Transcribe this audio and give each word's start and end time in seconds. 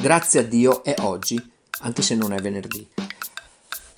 Grazie 0.00 0.40
a 0.40 0.42
Dio 0.44 0.82
è 0.82 0.94
oggi, 1.00 1.38
anche 1.80 2.00
se 2.00 2.14
non 2.14 2.32
è 2.32 2.40
venerdì. 2.40 2.88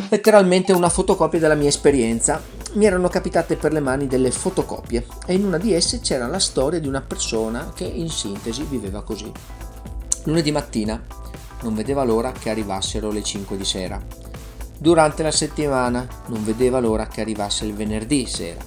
Letteralmente 0.09 0.73
una 0.73 0.89
fotocopia 0.89 1.39
della 1.39 1.55
mia 1.55 1.69
esperienza. 1.69 2.43
Mi 2.73 2.87
erano 2.87 3.07
capitate 3.09 3.55
per 3.55 3.73
le 3.73 3.79
mani 3.79 4.09
delle 4.09 4.33
fotocopie 4.33 5.07
e 5.27 5.35
in 5.35 5.45
una 5.45 5.59
di 5.59 5.73
esse 5.73 6.01
c'era 6.01 6.27
la 6.27 6.41
storia 6.41 6.81
di 6.81 6.89
una 6.89 7.03
persona 7.03 7.71
che 7.73 7.85
in 7.85 8.09
sintesi 8.09 8.65
viveva 8.65 9.05
così. 9.05 9.31
Lunedì 10.25 10.51
mattina 10.51 11.01
non 11.63 11.77
vedeva 11.77 12.03
l'ora 12.03 12.33
che 12.33 12.51
arrivassero 12.51 13.13
le 13.13 13.23
5 13.23 13.57
di 13.57 13.65
sera. 13.65 14.03
Durante 14.77 15.23
la 15.23 15.31
settimana 15.31 16.05
non 16.27 16.43
vedeva 16.45 16.81
l'ora 16.81 17.07
che 17.07 17.21
arrivasse 17.21 17.65
il 17.65 17.75
venerdì 17.75 18.27
sera. 18.27 18.65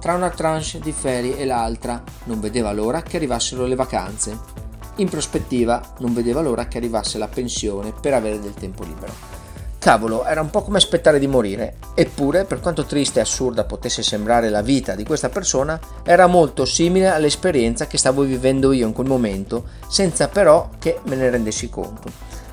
Tra 0.00 0.14
una 0.14 0.30
tranche 0.30 0.80
di 0.80 0.90
ferie 0.90 1.38
e 1.38 1.44
l'altra 1.44 2.02
non 2.24 2.40
vedeva 2.40 2.72
l'ora 2.72 3.00
che 3.02 3.16
arrivassero 3.16 3.64
le 3.64 3.76
vacanze 3.76 4.53
in 4.96 5.08
prospettiva 5.08 5.80
non 5.98 6.14
vedeva 6.14 6.40
l'ora 6.40 6.66
che 6.66 6.78
arrivasse 6.78 7.18
la 7.18 7.28
pensione 7.28 7.92
per 7.98 8.14
avere 8.14 8.40
del 8.40 8.54
tempo 8.54 8.84
libero. 8.84 9.42
Cavolo, 9.84 10.24
era 10.24 10.40
un 10.40 10.48
po' 10.48 10.62
come 10.62 10.78
aspettare 10.78 11.18
di 11.18 11.26
morire, 11.26 11.76
eppure, 11.94 12.44
per 12.44 12.60
quanto 12.60 12.86
triste 12.86 13.18
e 13.18 13.22
assurda 13.22 13.64
potesse 13.64 14.02
sembrare 14.02 14.48
la 14.48 14.62
vita 14.62 14.94
di 14.94 15.04
questa 15.04 15.28
persona, 15.28 15.78
era 16.02 16.26
molto 16.26 16.64
simile 16.64 17.08
all'esperienza 17.08 17.86
che 17.86 17.98
stavo 17.98 18.22
vivendo 18.22 18.72
io 18.72 18.86
in 18.86 18.94
quel 18.94 19.08
momento, 19.08 19.64
senza 19.86 20.28
però 20.28 20.70
che 20.78 21.00
me 21.04 21.16
ne 21.16 21.28
rendessi 21.28 21.68
conto. 21.68 22.10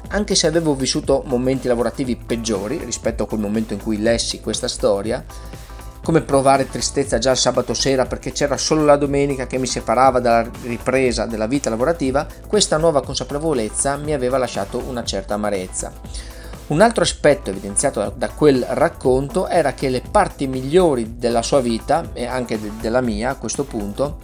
Anche 0.09 0.35
se 0.35 0.47
avevo 0.47 0.75
vissuto 0.75 1.23
momenti 1.25 1.69
lavorativi 1.69 2.17
peggiori 2.17 2.81
rispetto 2.83 3.23
a 3.23 3.27
quel 3.27 3.39
momento 3.39 3.71
in 3.71 3.81
cui 3.81 4.01
lessi 4.01 4.41
questa 4.41 4.67
storia, 4.67 5.23
come 6.03 6.21
provare 6.21 6.67
tristezza 6.67 7.19
già 7.19 7.31
il 7.31 7.37
sabato 7.37 7.73
sera 7.73 8.05
perché 8.05 8.31
c'era 8.31 8.57
solo 8.57 8.83
la 8.83 8.95
domenica 8.95 9.45
che 9.47 9.57
mi 9.57 9.67
separava 9.67 10.19
dalla 10.19 10.49
ripresa 10.63 11.25
della 11.25 11.47
vita 11.47 11.69
lavorativa, 11.69 12.25
questa 12.47 12.77
nuova 12.77 13.03
consapevolezza 13.03 13.97
mi 13.97 14.13
aveva 14.13 14.37
lasciato 14.37 14.79
una 14.79 15.03
certa 15.03 15.35
amarezza. 15.35 15.91
Un 16.67 16.81
altro 16.81 17.03
aspetto 17.03 17.49
evidenziato 17.49 18.13
da 18.15 18.29
quel 18.29 18.65
racconto 18.69 19.47
era 19.47 19.73
che 19.73 19.89
le 19.89 20.01
parti 20.09 20.47
migliori 20.47 21.17
della 21.17 21.41
sua 21.41 21.59
vita, 21.59 22.11
e 22.13 22.25
anche 22.25 22.57
della 22.79 23.01
mia 23.01 23.31
a 23.31 23.35
questo 23.35 23.65
punto, 23.65 24.19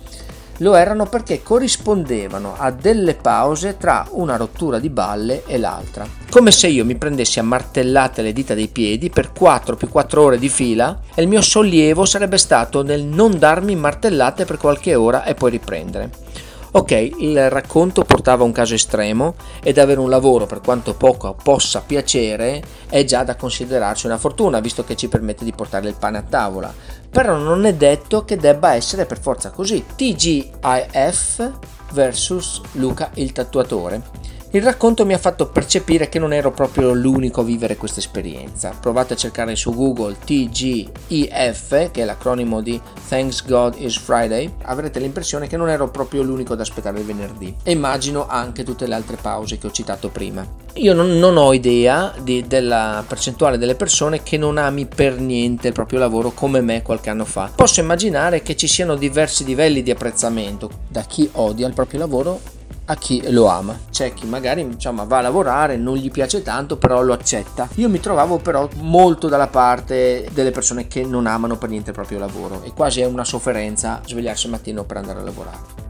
lo 0.57 0.75
erano 0.75 1.05
perché 1.05 1.43
corrispondevano 1.43 2.55
a 2.57 2.71
delle 2.71 3.15
pause 3.15 3.77
tra 3.77 4.07
una 4.11 4.37
rottura 4.37 4.79
di 4.79 4.89
balle 4.89 5.43
e 5.45 5.57
l'altra. 5.57 6.07
Come 6.29 6.51
se 6.51 6.67
io 6.67 6.85
mi 6.85 6.95
prendessi 6.95 7.39
a 7.39 7.43
martellate 7.43 8.21
le 8.21 8.33
dita 8.33 8.53
dei 8.53 8.67
piedi 8.67 9.09
per 9.09 9.31
4 9.31 9.75
più 9.75 9.89
4 9.89 10.21
ore 10.21 10.37
di 10.37 10.49
fila 10.49 10.99
e 11.13 11.21
il 11.21 11.27
mio 11.27 11.41
sollievo 11.41 12.05
sarebbe 12.05 12.37
stato 12.37 12.83
nel 12.83 13.03
non 13.03 13.37
darmi 13.37 13.75
martellate 13.75 14.45
per 14.45 14.57
qualche 14.57 14.95
ora 14.95 15.23
e 15.23 15.33
poi 15.35 15.51
riprendere. 15.51 16.25
Ok, 16.69 16.91
il 16.91 17.49
racconto 17.49 18.03
portava 18.03 18.43
un 18.43 18.51
caso 18.51 18.73
estremo 18.73 19.35
ed 19.63 19.77
avere 19.77 20.01
un 20.01 20.09
lavoro, 20.09 20.45
per 20.45 20.59
quanto 20.59 20.95
poco 20.95 21.35
possa 21.41 21.81
piacere, 21.81 22.61
è 22.89 23.03
già 23.05 23.23
da 23.23 23.35
considerarsi 23.35 24.05
una 24.05 24.17
fortuna, 24.17 24.59
visto 24.59 24.83
che 24.83 24.95
ci 24.95 25.07
permette 25.07 25.45
di 25.45 25.53
portare 25.53 25.87
il 25.87 25.95
pane 25.97 26.17
a 26.17 26.23
tavola. 26.23 26.73
Però 27.09 27.37
non 27.37 27.65
è 27.65 27.73
detto 27.73 28.25
che 28.25 28.35
debba 28.35 28.73
essere 28.73 29.05
per 29.05 29.19
forza 29.19 29.49
così. 29.49 29.83
TGIF 29.95 31.51
vs 31.93 32.61
Luca 32.73 33.11
il 33.13 33.31
tatuatore. 33.31 34.26
Il 34.51 34.61
racconto 34.61 35.05
mi 35.05 35.13
ha 35.13 35.17
fatto 35.17 35.49
percepire 35.49 36.07
che 36.07 36.19
non 36.19 36.31
ero 36.31 36.51
proprio 36.51 36.93
l'unico 36.93 37.41
a 37.41 37.43
vivere 37.43 37.75
questa 37.75 37.99
esperienza. 37.99 38.73
Provate 38.79 39.13
a 39.13 39.17
cercare 39.17 39.57
su 39.57 39.75
Google 39.75 40.15
TGIF, 40.23 41.91
che 41.91 42.01
è 42.01 42.05
l'acronimo 42.05 42.61
di 42.61 42.79
Thanks 43.09 43.45
God 43.45 43.75
is 43.77 43.97
Friday, 43.97 44.49
avrete 44.63 44.99
l'impressione 44.99 45.47
che 45.47 45.57
non 45.57 45.67
ero 45.67 45.89
proprio 45.89 46.23
l'unico 46.23 46.53
ad 46.53 46.61
aspettare 46.61 46.99
il 46.99 47.05
venerdì. 47.05 47.53
E 47.61 47.71
immagino 47.71 48.25
anche 48.25 48.63
tutte 48.63 48.87
le 48.87 48.95
altre 48.95 49.17
pause 49.17 49.57
che 49.57 49.67
ho 49.67 49.71
citato 49.71 50.07
prima. 50.07 50.47
Io 50.75 50.93
non, 50.93 51.19
non 51.19 51.35
ho 51.35 51.51
idea 51.51 52.13
di, 52.17 52.47
della 52.47 53.03
percentuale 53.05 53.57
delle 53.57 53.75
persone 53.75 54.23
che 54.23 54.37
non 54.37 54.57
ami 54.57 54.85
per 54.85 55.19
niente 55.19 55.67
il 55.67 55.73
proprio 55.73 55.99
lavoro 55.99 56.31
come 56.31 56.61
me 56.61 56.83
qualche 56.83 57.09
anno 57.09 57.25
fa. 57.25 57.51
Posso 57.53 57.81
immaginare 57.81 58.41
che 58.41 58.55
ci 58.55 58.67
siano 58.67 58.95
diversi 58.95 59.43
livelli 59.43 59.83
di 59.83 59.91
apprezzamento 59.91 60.69
da 60.87 61.01
chi 61.01 61.29
odia 61.33 61.67
il 61.67 61.73
proprio 61.73 61.99
lavoro 61.99 62.55
a 62.89 62.95
chi 62.95 63.31
lo 63.31 63.47
ama. 63.47 63.77
C'è 63.89 64.13
chi 64.13 64.25
magari 64.25 64.61
insomma, 64.61 65.03
va 65.03 65.19
a 65.19 65.21
lavorare, 65.21 65.77
non 65.77 65.95
gli 65.95 66.11
piace 66.11 66.41
tanto, 66.41 66.77
però 66.77 67.01
lo 67.01 67.13
accetta. 67.13 67.67
Io 67.75 67.89
mi 67.89 67.99
trovavo 67.99 68.37
però 68.37 68.67
molto 68.81 69.27
dalla 69.27 69.47
parte 69.47 70.27
delle 70.31 70.51
persone 70.51 70.87
che 70.87 71.03
non 71.03 71.27
amano 71.27 71.57
per 71.57 71.69
niente 71.69 71.89
il 71.89 71.95
proprio 71.95 72.19
lavoro 72.19 72.61
e 72.63 72.73
quasi 72.73 73.01
è 73.01 73.05
una 73.05 73.23
sofferenza 73.23 74.01
svegliarsi 74.05 74.45
al 74.45 74.53
mattino 74.53 74.83
per 74.83 74.97
andare 74.97 75.19
a 75.19 75.23
lavorare. 75.23 75.85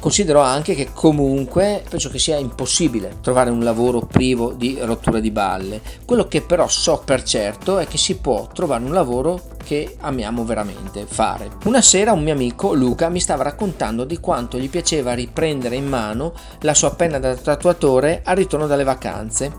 Considero 0.00 0.40
anche 0.40 0.74
che 0.74 0.92
comunque 0.94 1.84
penso 1.86 2.08
che 2.08 2.18
sia 2.18 2.38
impossibile 2.38 3.18
trovare 3.20 3.50
un 3.50 3.62
lavoro 3.62 4.00
privo 4.00 4.52
di 4.52 4.78
rottura 4.80 5.20
di 5.20 5.30
balle. 5.30 5.82
Quello 6.06 6.26
che 6.26 6.40
però 6.40 6.66
so 6.68 7.02
per 7.04 7.22
certo 7.22 7.78
è 7.78 7.86
che 7.86 7.98
si 7.98 8.16
può 8.16 8.48
trovare 8.50 8.82
un 8.82 8.94
lavoro 8.94 9.49
che 9.70 9.94
amiamo 10.00 10.44
veramente 10.44 11.06
fare. 11.06 11.48
Una 11.66 11.80
sera 11.80 12.10
un 12.10 12.24
mio 12.24 12.32
amico 12.32 12.74
Luca 12.74 13.08
mi 13.08 13.20
stava 13.20 13.44
raccontando 13.44 14.02
di 14.02 14.18
quanto 14.18 14.58
gli 14.58 14.68
piaceva 14.68 15.14
riprendere 15.14 15.76
in 15.76 15.86
mano 15.86 16.32
la 16.62 16.74
sua 16.74 16.92
penna 16.96 17.20
da 17.20 17.36
tatuatore 17.36 18.22
al 18.24 18.34
ritorno 18.34 18.66
dalle 18.66 18.82
vacanze 18.82 19.52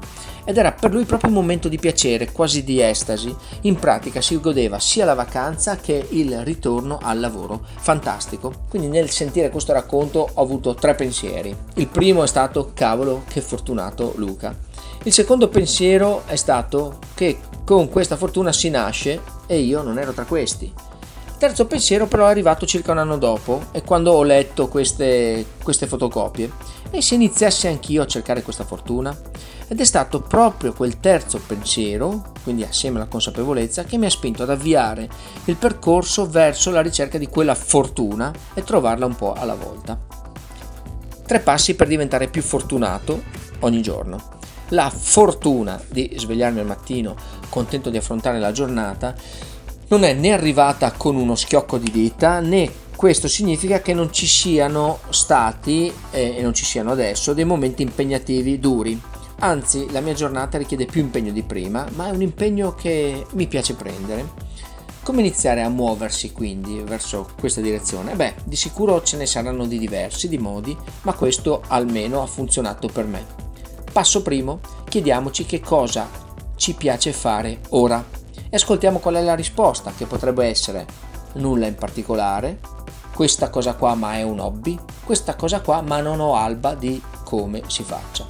ed 0.43 0.57
era 0.57 0.73
per 0.73 0.91
lui 0.91 1.05
proprio 1.05 1.29
un 1.29 1.37
momento 1.37 1.69
di 1.69 1.77
piacere, 1.77 2.33
quasi 2.33 2.65
di 2.65 2.81
estasi. 2.81 3.33
In 3.61 3.75
pratica 3.75 4.19
si 4.19 4.37
godeva 4.37 4.79
sia 4.79 5.05
la 5.05 5.13
vacanza 5.13 5.77
che 5.77 6.05
il 6.09 6.43
ritorno 6.43 6.99
al 7.01 7.21
lavoro. 7.21 7.65
Fantastico. 7.77 8.65
Quindi 8.67 8.89
nel 8.89 9.09
sentire 9.11 9.49
questo 9.49 9.71
racconto 9.71 10.27
ho 10.33 10.41
avuto 10.41 10.73
tre 10.73 10.93
pensieri. 10.93 11.55
Il 11.75 11.87
primo 11.87 12.23
è 12.23 12.27
stato 12.27 12.71
cavolo 12.73 13.23
che 13.29 13.39
fortunato 13.39 14.11
Luca. 14.17 14.53
Il 15.03 15.13
secondo 15.13 15.47
pensiero 15.47 16.23
è 16.25 16.35
stato 16.35 16.99
che 17.13 17.39
con 17.63 17.87
questa 17.87 18.17
fortuna 18.17 18.51
si 18.51 18.69
nasce 18.69 19.39
e 19.51 19.59
io 19.59 19.81
non 19.81 19.99
ero 19.99 20.13
tra 20.13 20.23
questi. 20.23 20.71
Terzo 21.37 21.65
pensiero 21.65 22.07
però 22.07 22.25
è 22.25 22.29
arrivato 22.29 22.65
circa 22.65 22.93
un 22.93 22.99
anno 22.99 23.17
dopo 23.17 23.63
e 23.71 23.81
quando 23.81 24.13
ho 24.13 24.23
letto 24.23 24.69
queste, 24.69 25.45
queste 25.61 25.87
fotocopie 25.87 26.49
e 26.89 27.01
se 27.01 27.15
iniziassi 27.15 27.67
anch'io 27.67 28.03
a 28.03 28.07
cercare 28.07 28.43
questa 28.43 28.63
fortuna? 28.63 29.13
Ed 29.67 29.81
è 29.81 29.83
stato 29.83 30.21
proprio 30.21 30.71
quel 30.71 31.01
terzo 31.01 31.41
pensiero, 31.45 32.31
quindi 32.43 32.63
assieme 32.63 32.97
alla 32.97 33.09
consapevolezza, 33.09 33.83
che 33.83 33.97
mi 33.97 34.05
ha 34.05 34.09
spinto 34.09 34.43
ad 34.43 34.51
avviare 34.51 35.09
il 35.45 35.57
percorso 35.57 36.29
verso 36.29 36.71
la 36.71 36.81
ricerca 36.81 37.17
di 37.17 37.27
quella 37.27 37.55
fortuna 37.55 38.31
e 38.53 38.63
trovarla 38.63 39.05
un 39.05 39.15
po' 39.15 39.33
alla 39.33 39.55
volta. 39.55 39.99
Tre 41.25 41.39
passi 41.41 41.75
per 41.75 41.87
diventare 41.87 42.29
più 42.29 42.41
fortunato 42.41 43.21
ogni 43.59 43.81
giorno. 43.81 44.39
La 44.69 44.89
fortuna 44.89 45.81
di 45.89 46.13
svegliarmi 46.15 46.59
al 46.59 46.65
mattino 46.65 47.40
contento 47.51 47.91
di 47.91 47.97
affrontare 47.97 48.39
la 48.39 48.51
giornata 48.51 49.13
non 49.89 50.03
è 50.03 50.13
né 50.13 50.31
arrivata 50.31 50.91
con 50.93 51.15
uno 51.15 51.35
schiocco 51.35 51.77
di 51.77 51.91
dita 51.91 52.39
né 52.39 52.71
questo 52.95 53.27
significa 53.27 53.81
che 53.81 53.93
non 53.93 54.11
ci 54.11 54.25
siano 54.25 54.99
stati 55.09 55.93
eh, 56.11 56.37
e 56.37 56.41
non 56.41 56.55
ci 56.55 56.65
siano 56.65 56.91
adesso 56.91 57.33
dei 57.33 57.45
momenti 57.45 57.83
impegnativi 57.83 58.59
duri 58.59 58.99
Anzi, 59.43 59.89
la 59.89 60.01
mia 60.01 60.13
giornata 60.13 60.59
richiede 60.59 60.85
più 60.85 61.01
impegno 61.01 61.31
di 61.31 61.41
prima, 61.41 61.87
ma 61.95 62.07
è 62.07 62.11
un 62.11 62.21
impegno 62.21 62.75
che 62.75 63.25
mi 63.31 63.47
piace 63.47 63.73
prendere. 63.73 64.49
Come 65.01 65.21
iniziare 65.21 65.63
a 65.63 65.69
muoversi 65.69 66.31
quindi 66.31 66.79
verso 66.85 67.27
questa 67.39 67.59
direzione? 67.59 68.15
Beh, 68.15 68.35
di 68.43 68.55
sicuro 68.55 69.01
ce 69.01 69.17
ne 69.17 69.25
saranno 69.25 69.65
di 69.65 69.79
diversi, 69.79 70.29
di 70.29 70.37
modi, 70.37 70.77
ma 71.01 71.13
questo 71.13 71.63
almeno 71.69 72.21
ha 72.21 72.27
funzionato 72.27 72.87
per 72.87 73.05
me. 73.05 73.25
Passo 73.91 74.21
primo, 74.21 74.59
chiediamoci 74.87 75.45
che 75.45 75.59
cosa 75.59 76.07
ci 76.61 76.75
piace 76.75 77.11
fare 77.11 77.61
ora 77.69 78.05
e 78.47 78.55
ascoltiamo 78.55 78.99
qual 78.99 79.15
è 79.15 79.21
la 79.23 79.33
risposta, 79.33 79.93
che 79.97 80.05
potrebbe 80.05 80.45
essere 80.45 80.85
nulla 81.33 81.65
in 81.65 81.73
particolare, 81.73 82.59
questa 83.15 83.49
cosa 83.49 83.73
qua 83.73 83.95
ma 83.95 84.17
è 84.17 84.21
un 84.21 84.39
hobby, 84.39 84.77
questa 85.03 85.35
cosa 85.35 85.61
qua 85.61 85.81
ma 85.81 86.01
non 86.01 86.19
ho 86.19 86.35
alba 86.35 86.75
di 86.75 87.01
come 87.23 87.63
si 87.65 87.81
faccia. 87.81 88.27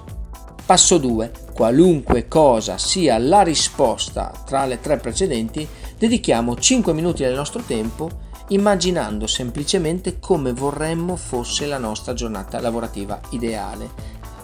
Passo 0.65 0.97
2. 0.97 1.31
Qualunque 1.53 2.29
cosa 2.29 2.77
sia 2.77 3.17
la 3.17 3.41
risposta 3.41 4.31
tra 4.45 4.63
le 4.63 4.79
tre 4.79 4.95
precedenti, 4.95 5.67
dedichiamo 5.97 6.55
5 6.55 6.93
minuti 6.93 7.23
del 7.23 7.35
nostro 7.35 7.61
tempo 7.63 8.29
immaginando 8.47 9.27
semplicemente 9.27 10.19
come 10.19 10.53
vorremmo 10.53 11.17
fosse 11.17 11.65
la 11.65 11.77
nostra 11.77 12.13
giornata 12.13 12.61
lavorativa 12.61 13.19
ideale. 13.31 13.89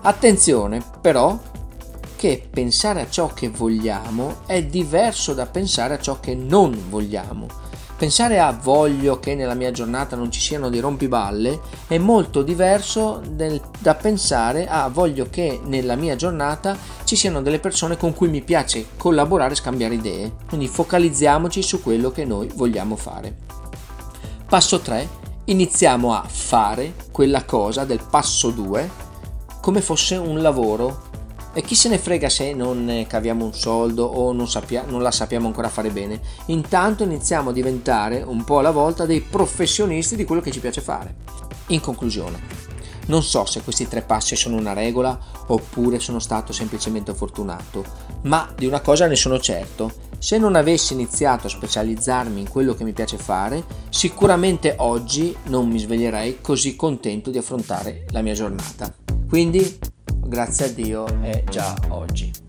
Attenzione 0.01 0.83
però 0.99 1.39
che 2.17 2.45
pensare 2.49 3.01
a 3.01 3.09
ciò 3.09 3.31
che 3.33 3.49
vogliamo 3.49 4.41
è 4.45 4.63
diverso 4.63 5.33
da 5.33 5.45
pensare 5.45 5.93
a 5.93 5.99
ciò 5.99 6.19
che 6.19 6.35
non 6.35 6.77
vogliamo. 6.89 7.47
Pensare 7.95 8.39
a 8.39 8.51
voglio 8.51 9.19
che 9.19 9.33
nella 9.33 9.53
mia 9.53 9.71
giornata 9.71 10.15
non 10.15 10.29
ci 10.29 10.39
siano 10.39 10.69
dei 10.69 10.81
rompiballe 10.81 11.59
è 11.87 11.97
molto 11.97 12.43
diverso 12.43 13.21
del, 13.27 13.59
da 13.79 13.95
pensare 13.95 14.67
a 14.67 14.87
voglio 14.87 15.27
che 15.31 15.59
nella 15.63 15.95
mia 15.95 16.15
giornata 16.15 16.77
ci 17.05 17.15
siano 17.15 17.41
delle 17.41 17.59
persone 17.59 17.97
con 17.97 18.13
cui 18.13 18.27
mi 18.27 18.41
piace 18.41 18.87
collaborare 18.97 19.53
e 19.53 19.57
scambiare 19.57 19.95
idee. 19.95 20.33
Quindi 20.47 20.67
focalizziamoci 20.67 21.63
su 21.63 21.81
quello 21.81 22.11
che 22.11 22.25
noi 22.25 22.49
vogliamo 22.53 22.95
fare. 22.95 23.35
Passo 24.47 24.79
3. 24.79 25.25
Iniziamo 25.45 26.13
a 26.13 26.23
fare 26.27 26.93
quella 27.11 27.45
cosa 27.45 27.85
del 27.85 28.01
passo 28.07 28.49
2 28.51 29.05
come 29.67 29.81
fosse 29.81 30.15
un 30.15 30.41
lavoro 30.41 31.06
e 31.57 31.63
chi 31.63 31.73
se 31.73 31.89
ne 31.89 31.97
frega 31.97 32.29
se 32.29 32.53
non 32.53 32.85
ne 32.85 33.07
caviamo 33.07 33.43
un 33.43 33.51
soldo 33.51 34.05
o 34.05 34.31
non, 34.31 34.47
sappia, 34.47 34.83
non, 34.87 35.01
la 35.01 35.09
sappiamo 35.09 35.47
ancora 35.47 35.69
fare 35.69 35.89
bene. 35.89 36.21
Intanto 36.47 37.01
iniziamo 37.01 37.49
a 37.49 37.53
diventare 37.53 38.21
un 38.21 38.43
po' 38.43 38.59
alla 38.59 38.69
volta 38.69 39.07
dei 39.07 39.21
professionisti 39.21 40.15
di 40.15 40.23
quello 40.23 40.39
che 40.39 40.51
ci 40.51 40.59
piace 40.59 40.81
fare. 40.81 41.15
In 41.69 41.79
conclusione, 41.79 42.39
non 43.07 43.23
so 43.23 43.45
se 43.45 43.63
questi 43.63 43.87
tre 43.87 44.03
passi 44.03 44.35
sono 44.35 44.55
una 44.55 44.73
regola 44.73 45.17
oppure 45.47 45.97
sono 45.97 46.19
stato 46.19 46.53
semplicemente 46.53 47.15
fortunato, 47.15 47.83
ma 48.25 48.47
di 48.55 48.67
una 48.67 48.81
cosa 48.81 49.07
ne 49.07 49.15
sono 49.15 49.39
certo. 49.39 49.91
Se 50.19 50.37
non 50.37 50.53
avessi 50.53 50.93
iniziato 50.93 51.47
a 51.47 51.49
specializzarmi 51.49 52.39
in 52.39 52.49
quello 52.49 52.75
che 52.75 52.83
mi 52.83 52.93
piace 52.93 53.17
fare, 53.17 53.63
sicuramente 53.89 54.75
oggi 54.77 55.35
non 55.45 55.67
mi 55.67 55.79
sveglierei 55.79 56.37
così 56.39 56.75
contento 56.75 57.31
di 57.31 57.39
affrontare 57.39 58.05
la 58.11 58.21
mia 58.21 58.35
giornata. 58.35 58.93
Quindi 59.27 59.86
grazie 60.27 60.65
a 60.65 60.69
Dio 60.69 61.21
è 61.21 61.43
già 61.49 61.73
oggi. 61.89 62.46